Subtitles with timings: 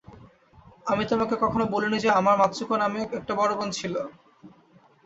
[0.85, 3.93] আমি তোমাকে কখনো বলিনি যে আমার মাতসুকো নামে একটা বড় বোন ছিল।